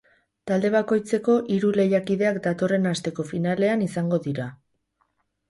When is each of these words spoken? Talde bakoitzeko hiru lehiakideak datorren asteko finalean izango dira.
Talde 0.51 0.69
bakoitzeko 0.75 1.35
hiru 1.55 1.69
lehiakideak 1.75 2.41
datorren 2.47 2.93
asteko 2.93 3.27
finalean 3.35 3.87
izango 3.91 4.21
dira. 4.27 4.51